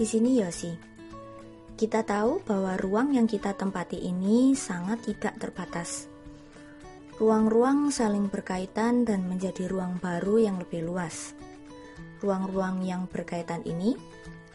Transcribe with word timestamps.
di 0.00 0.08
sini 0.08 0.40
Yosi. 0.40 0.72
Kita 1.76 2.00
tahu 2.00 2.40
bahwa 2.40 2.72
ruang 2.80 3.12
yang 3.12 3.28
kita 3.28 3.52
tempati 3.52 4.00
ini 4.00 4.56
sangat 4.56 5.04
tidak 5.04 5.36
terbatas. 5.36 6.08
Ruang-ruang 7.20 7.92
saling 7.92 8.32
berkaitan 8.32 9.04
dan 9.04 9.28
menjadi 9.28 9.68
ruang 9.68 10.00
baru 10.00 10.40
yang 10.40 10.56
lebih 10.56 10.88
luas. 10.88 11.36
Ruang-ruang 12.24 12.80
yang 12.80 13.12
berkaitan 13.12 13.60
ini 13.68 13.92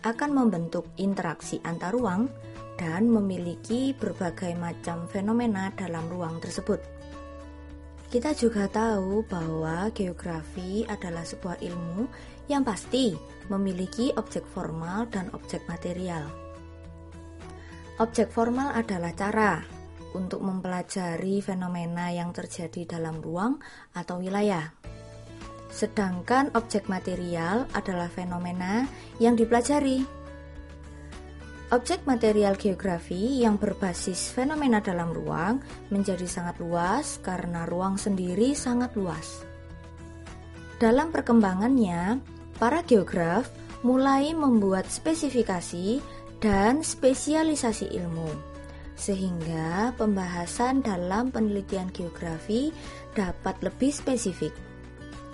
akan 0.01 0.33
membentuk 0.33 0.89
interaksi 0.97 1.61
antar 1.61 1.93
ruang 1.93 2.25
dan 2.81 3.05
memiliki 3.05 3.93
berbagai 3.93 4.57
macam 4.57 5.05
fenomena 5.13 5.69
dalam 5.77 6.09
ruang 6.09 6.41
tersebut. 6.41 6.81
Kita 8.15 8.31
juga 8.31 8.71
tahu 8.71 9.27
bahwa 9.27 9.91
geografi 9.91 10.87
adalah 10.87 11.27
sebuah 11.27 11.59
ilmu 11.59 12.07
yang 12.47 12.63
pasti 12.63 13.11
memiliki 13.51 14.15
objek 14.15 14.47
formal 14.55 15.11
dan 15.11 15.27
objek 15.35 15.67
material. 15.67 16.23
Objek 17.99 18.31
formal 18.31 18.71
adalah 18.71 19.11
cara 19.11 19.59
untuk 20.15 20.39
mempelajari 20.47 21.43
fenomena 21.43 22.07
yang 22.07 22.31
terjadi 22.31 22.95
dalam 22.95 23.19
ruang 23.19 23.59
atau 23.91 24.23
wilayah. 24.23 24.71
Sedangkan 25.67 26.55
objek 26.55 26.87
material 26.87 27.67
adalah 27.75 28.07
fenomena 28.07 28.87
yang 29.19 29.35
dipelajari. 29.35 30.07
Objek 31.75 32.07
material 32.07 32.55
geografi 32.55 33.43
yang 33.43 33.59
berbasis 33.59 34.31
fenomena 34.31 34.79
dalam 34.79 35.11
ruang 35.11 35.59
menjadi 35.91 36.23
sangat 36.23 36.63
luas 36.63 37.19
karena 37.19 37.67
ruang 37.67 37.99
sendiri 37.99 38.55
sangat 38.55 38.95
luas. 38.95 39.43
Dalam 40.79 41.11
perkembangannya, 41.11 42.23
para 42.55 42.79
geograf 42.87 43.51
mulai 43.83 44.31
membuat 44.31 44.87
spesifikasi 44.87 45.99
dan 46.39 46.79
spesialisasi 46.79 47.91
ilmu 47.91 48.55
sehingga 48.95 49.91
pembahasan 49.99 50.79
dalam 50.79 51.27
penelitian 51.27 51.91
geografi 51.91 52.71
dapat 53.11 53.59
lebih 53.59 53.91
spesifik. 53.91 54.55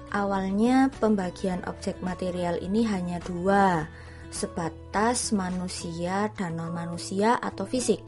Awalnya 0.10 0.90
pembagian 0.98 1.62
objek 1.70 2.02
material 2.02 2.58
ini 2.58 2.82
hanya 2.90 3.22
dua, 3.22 3.86
sebatas 4.32 5.36
manusia 5.36 6.32
dan 6.34 6.58
non-manusia 6.58 7.38
atau 7.38 7.68
fisik. 7.68 8.00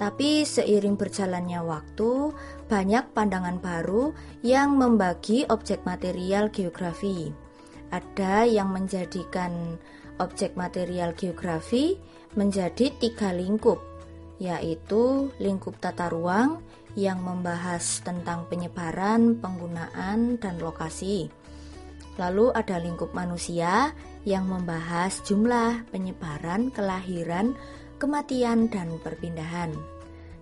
Tapi 0.00 0.48
seiring 0.48 0.96
berjalannya 0.96 1.60
waktu, 1.60 2.32
banyak 2.72 3.12
pandangan 3.12 3.60
baru 3.60 4.16
yang 4.40 4.80
membagi 4.80 5.44
objek 5.48 5.84
material 5.84 6.48
geografi. 6.48 7.28
Ada 7.92 8.48
yang 8.48 8.72
menjadikan 8.72 9.76
objek 10.16 10.56
material 10.56 11.12
geografi 11.12 12.00
menjadi 12.32 12.92
tiga 12.96 13.34
lingkup, 13.36 13.76
yaitu 14.40 15.28
lingkup 15.36 15.76
tata 15.76 16.08
ruang 16.08 16.64
yang 16.96 17.20
membahas 17.20 18.00
tentang 18.00 18.48
penyebaran, 18.48 19.36
penggunaan, 19.36 20.40
dan 20.40 20.56
lokasi. 20.64 21.28
Lalu 22.16 22.52
ada 22.56 22.76
lingkup 22.80 23.12
manusia 23.12 23.92
yang 24.28 24.48
membahas 24.48 25.24
jumlah, 25.24 25.88
penyebaran, 25.88 26.68
kelahiran, 26.72 27.56
kematian, 27.96 28.68
dan 28.68 28.96
perpindahan. 29.00 29.72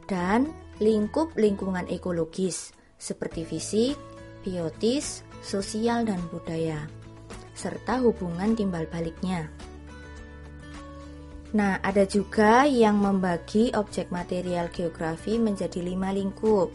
Dan 0.09 0.51
lingkup 0.83 1.37
lingkungan 1.39 1.87
ekologis 1.87 2.75
seperti 2.99 3.47
fisik, 3.47 3.95
biotis, 4.43 5.23
sosial, 5.45 6.03
dan 6.03 6.19
budaya, 6.33 6.91
serta 7.55 8.03
hubungan 8.03 8.59
timbal 8.59 8.87
baliknya. 8.91 9.47
Nah, 11.49 11.81
ada 11.81 12.05
juga 12.05 12.69
yang 12.69 13.01
membagi 13.01 13.73
objek 13.73 14.13
material 14.13 14.69
geografi 14.69 15.41
menjadi 15.41 15.81
lima 15.81 16.13
lingkup, 16.13 16.69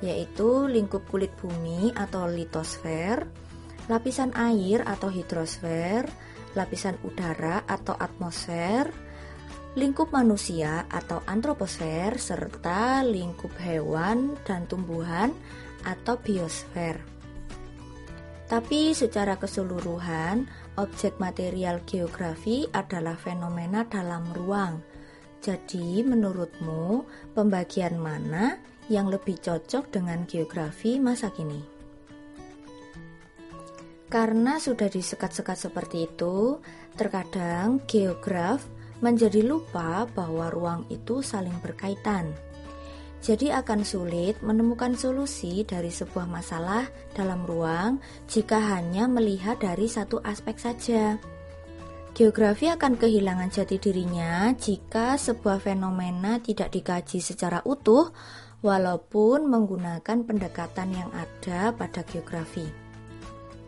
yaitu 0.00 0.64
lingkup 0.64 1.04
kulit 1.12 1.28
bumi 1.36 1.92
atau 1.92 2.24
litosfer, 2.24 3.20
lapisan 3.84 4.32
air 4.32 4.80
atau 4.88 5.12
hidrosfer, 5.12 6.08
lapisan 6.54 6.98
udara 7.02 7.66
atau 7.66 7.94
atmosfer, 7.94 8.90
lingkup 9.74 10.14
manusia 10.14 10.86
atau 10.86 11.22
antroposfer, 11.26 12.14
serta 12.18 13.02
lingkup 13.02 13.54
hewan 13.58 14.38
dan 14.46 14.70
tumbuhan 14.70 15.34
atau 15.82 16.14
biosfer. 16.18 16.96
Tapi 18.44 18.94
secara 18.94 19.34
keseluruhan, 19.34 20.46
objek 20.78 21.18
material 21.18 21.82
geografi 21.82 22.68
adalah 22.70 23.18
fenomena 23.18 23.82
dalam 23.88 24.30
ruang. 24.30 24.78
Jadi, 25.42 26.00
menurutmu, 26.06 27.04
pembagian 27.36 27.98
mana 28.00 28.56
yang 28.88 29.08
lebih 29.08 29.40
cocok 29.40 29.92
dengan 29.92 30.28
geografi 30.28 31.00
masa 31.00 31.32
kini? 31.32 31.73
Karena 34.12 34.60
sudah 34.60 34.86
disekat-sekat 34.86 35.68
seperti 35.68 36.06
itu, 36.06 36.60
terkadang 36.94 37.82
geograf 37.88 38.62
menjadi 39.02 39.42
lupa 39.44 40.06
bahwa 40.12 40.48
ruang 40.48 40.86
itu 40.88 41.20
saling 41.20 41.56
berkaitan. 41.60 42.32
Jadi 43.24 43.48
akan 43.48 43.88
sulit 43.88 44.36
menemukan 44.44 44.92
solusi 45.00 45.64
dari 45.64 45.88
sebuah 45.88 46.28
masalah 46.28 46.84
dalam 47.16 47.48
ruang 47.48 47.96
jika 48.28 48.60
hanya 48.76 49.08
melihat 49.08 49.56
dari 49.56 49.88
satu 49.88 50.20
aspek 50.20 50.60
saja. 50.60 51.16
Geografi 52.12 52.68
akan 52.68 53.00
kehilangan 53.00 53.48
jati 53.48 53.80
dirinya 53.80 54.52
jika 54.52 55.16
sebuah 55.16 55.56
fenomena 55.56 56.36
tidak 56.38 56.70
dikaji 56.70 57.18
secara 57.24 57.64
utuh 57.64 58.12
walaupun 58.60 59.48
menggunakan 59.48 60.22
pendekatan 60.28 60.92
yang 60.92 61.10
ada 61.10 61.72
pada 61.72 62.04
geografi. 62.04 62.83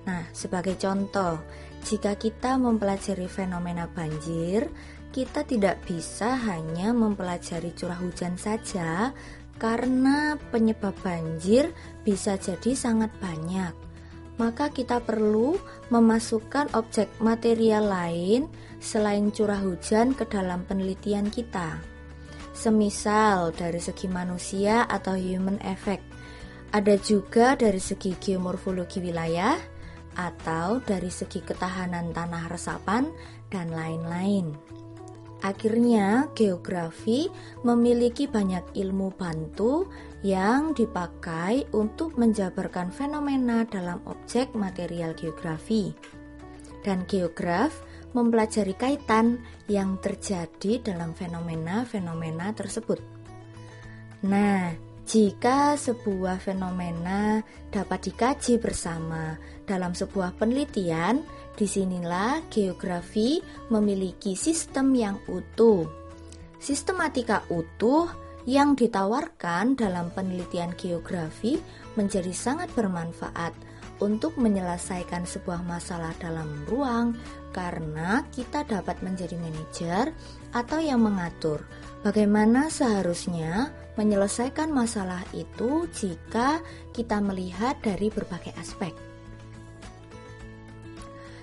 Nah, 0.07 0.23
sebagai 0.31 0.79
contoh, 0.79 1.43
jika 1.83 2.15
kita 2.15 2.55
mempelajari 2.57 3.27
fenomena 3.27 3.91
banjir, 3.91 4.71
kita 5.11 5.43
tidak 5.43 5.83
bisa 5.83 6.39
hanya 6.47 6.95
mempelajari 6.95 7.75
curah 7.75 7.99
hujan 7.99 8.39
saja, 8.39 9.11
karena 9.59 10.37
penyebab 10.53 10.95
banjir 11.03 11.75
bisa 12.07 12.39
jadi 12.39 12.77
sangat 12.77 13.11
banyak. 13.19 13.75
Maka 14.37 14.69
kita 14.69 15.01
perlu 15.01 15.57
memasukkan 15.89 16.77
objek 16.77 17.09
material 17.25 17.89
lain 17.89 18.53
selain 18.79 19.33
curah 19.33 19.65
hujan 19.65 20.13
ke 20.13 20.29
dalam 20.29 20.69
penelitian 20.69 21.33
kita. 21.33 21.81
Semisal 22.53 23.57
dari 23.57 23.81
segi 23.81 24.13
manusia 24.13 24.85
atau 24.85 25.17
human 25.17 25.57
effect. 25.65 26.05
Ada 26.69 27.01
juga 27.01 27.57
dari 27.57 27.81
segi 27.81 28.13
geomorfologi 28.21 29.01
wilayah 29.01 29.57
atau 30.17 30.81
dari 30.81 31.13
segi 31.13 31.45
ketahanan 31.45 32.11
tanah 32.11 32.49
resapan 32.49 33.13
dan 33.53 33.71
lain-lain. 33.71 34.57
Akhirnya, 35.45 36.33
geografi 36.33 37.29
memiliki 37.61 38.25
banyak 38.25 38.73
ilmu 38.73 39.13
bantu 39.15 39.93
yang 40.25 40.73
dipakai 40.73 41.69
untuk 41.77 42.17
menjabarkan 42.17 42.89
fenomena 42.89 43.69
dalam 43.69 44.01
objek 44.09 44.57
material 44.57 45.13
geografi. 45.13 45.93
Dan 46.81 47.05
geograf 47.05 47.85
mempelajari 48.17 48.73
kaitan 48.81 49.45
yang 49.69 50.01
terjadi 50.01 50.81
dalam 50.81 51.13
fenomena-fenomena 51.13 52.57
tersebut. 52.57 52.99
Nah, 54.25 54.73
jika 55.07 55.79
sebuah 55.79 56.43
fenomena 56.43 57.39
dapat 57.71 58.11
dikaji 58.11 58.59
bersama 58.59 59.39
dalam 59.63 59.95
sebuah 59.95 60.35
penelitian, 60.35 61.23
di 61.55 61.65
sinilah 61.65 62.43
geografi 62.51 63.39
memiliki 63.71 64.35
sistem 64.35 64.91
yang 64.99 65.17
utuh. 65.31 65.87
Sistematika 66.59 67.47
utuh 67.55 68.11
yang 68.51 68.75
ditawarkan 68.75 69.79
dalam 69.79 70.11
penelitian 70.11 70.75
geografi 70.75 71.55
menjadi 71.95 72.35
sangat 72.35 72.75
bermanfaat 72.75 73.55
untuk 74.03 74.35
menyelesaikan 74.37 75.23
sebuah 75.23 75.63
masalah 75.65 76.13
dalam 76.19 76.67
ruang 76.67 77.17
karena 77.55 78.27
kita 78.35 78.67
dapat 78.69 79.01
menjadi 79.01 79.39
manajer 79.41 80.13
atau 80.53 80.77
yang 80.83 81.01
mengatur 81.01 81.65
bagaimana 82.07 82.71
seharusnya 82.71 83.75
menyelesaikan 83.99 84.71
masalah 84.71 85.27
itu 85.35 85.91
jika 85.91 86.63
kita 86.95 87.19
melihat 87.19 87.83
dari 87.83 88.15
berbagai 88.15 88.55
aspek. 88.63 88.95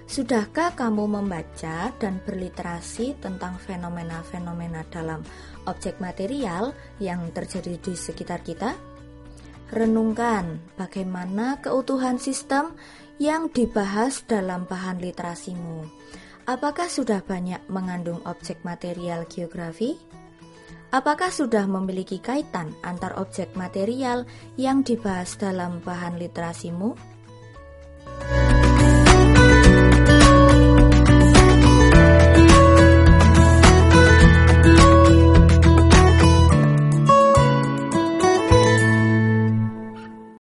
Sudahkah 0.07 0.71
kamu 0.71 1.19
membaca 1.19 1.92
dan 2.00 2.24
berliterasi 2.24 3.19
tentang 3.19 3.60
fenomena-fenomena 3.60 4.88
dalam 4.88 5.19
objek 5.68 6.00
material 6.00 6.71
yang 7.04 7.27
terjadi 7.36 7.75
di 7.83 7.92
sekitar 8.00 8.39
kita? 8.39 8.71
Renungkan 9.68 10.63
bagaimana 10.80 11.60
keutuhan 11.60 12.15
sistem 12.24 12.71
yang 13.19 13.51
dibahas 13.51 14.24
dalam 14.24 14.63
bahan 14.63 15.04
literasimu. 15.04 15.83
Apakah 16.48 16.88
sudah 16.88 17.19
banyak 17.19 17.60
mengandung 17.68 18.24
objek 18.24 18.63
material 18.63 19.27
geografi? 19.27 20.22
Apakah 20.93 21.33
sudah 21.33 21.65
memiliki 21.65 22.21
kaitan 22.21 22.69
antar 22.85 23.17
objek 23.17 23.57
material 23.57 24.29
yang 24.61 24.85
dibahas 24.85 25.33
dalam 25.41 25.81
bahan 25.81 26.21
literasimu? 26.21 27.12